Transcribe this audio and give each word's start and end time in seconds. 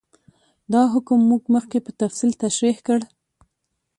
دا 0.73 0.81
حکم 0.93 1.19
موږ 1.29 1.43
مخکې 1.55 1.77
په 1.85 1.91
تفصیل 2.01 2.31
تشرېح 2.43 2.77
کړ. 2.87 2.99